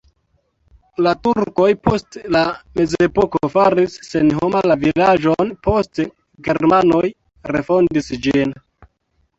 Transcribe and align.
La 1.07 1.11
turkoj 1.27 1.67
post 1.87 2.17
la 2.37 2.41
mezepoko 2.79 3.51
faris 3.57 3.99
senhoma 4.09 4.65
la 4.73 4.79
vilaĝon, 4.87 5.53
poste 5.69 6.09
germanoj 6.51 7.05
refondis 7.55 8.13
ĝin. 8.27 8.61